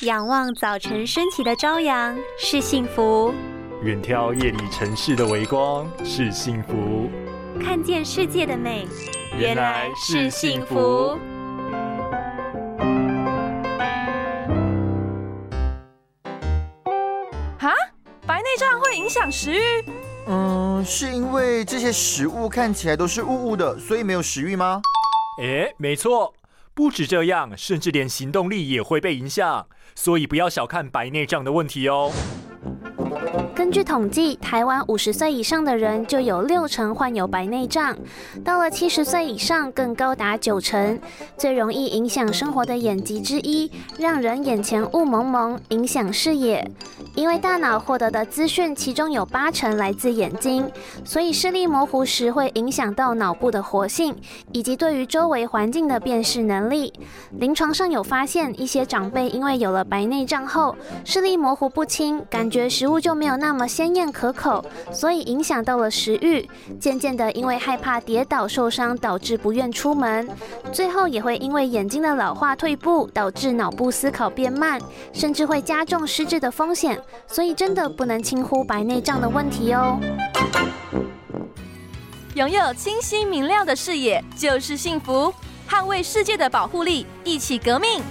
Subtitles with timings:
[0.00, 3.32] 仰望早晨升起的朝阳是幸福，
[3.82, 7.08] 远眺夜里城市的微光是幸福，
[7.62, 8.88] 看见世界的美
[9.38, 11.16] 原来是幸福。
[17.56, 17.72] 哈，
[18.26, 19.84] 白内障会影响食欲？
[20.26, 24.82] 嗯，是因为这些食物看起来都是雾雾的，所以没有食欲吗？
[25.40, 26.34] 诶，没错。
[26.74, 32.10] 不止这样，甚至连行动力也会被影响，所以不要小看白内障的问题哦。
[33.54, 37.96] 根据统计，台湾五十岁以上的人就有六成患有白内障，
[38.44, 40.98] 到了七十岁以上更高达九成。
[41.38, 46.68] 最容易影响生活的眼疾之一，让人眼前雾蒙蒙，影响视野。
[47.14, 50.68] 因为大脑获得的资讯，其中有八成来自眼睛，
[51.04, 54.16] 所以视力模糊时会影响到脑部的活性，
[54.50, 56.92] 以及对于周围环境的辨识能力。
[57.38, 60.74] 临床上有发现，一些长辈因为有了白内障后，
[61.04, 66.48] 视力模糊不清，感觉食物就没有那么鲜艳可口，所以影响到了食欲。
[66.80, 70.26] 渐渐的，因为害怕跌倒受伤，导致不愿出门。
[70.72, 74.80] 最后也会因为眼睛的老化退步，导致脑部思考变慢，
[75.12, 76.98] 甚至会加重失智的风险。
[77.26, 80.00] 所以真的不能轻忽白内障的问题哦。
[82.34, 85.30] 拥有清晰明亮的视野就是幸福，
[85.68, 88.02] 捍卫世界的保护力，一起革命。